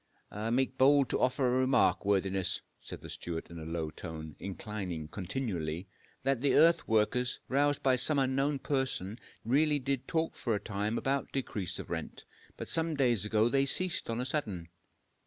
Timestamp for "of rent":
11.77-12.25